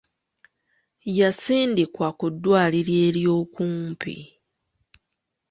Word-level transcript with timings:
Yasindikiddwa 1.17 2.07
ku 2.19 2.25
ddwaliro 2.33 2.93
ery'okumpi. 3.07 4.15